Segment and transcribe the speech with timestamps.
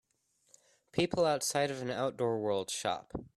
[0.93, 3.11] People outside of an Outdoor World shop.